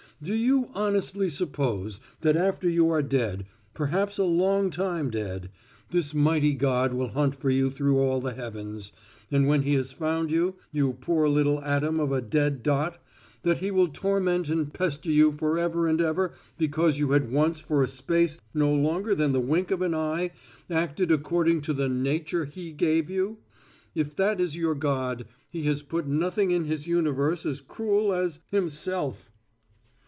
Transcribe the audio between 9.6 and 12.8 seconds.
he has found you, you poor little atom of a dead